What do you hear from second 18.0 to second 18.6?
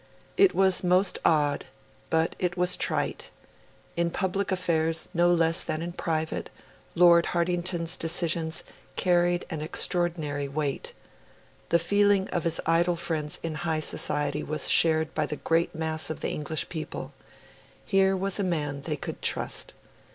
was a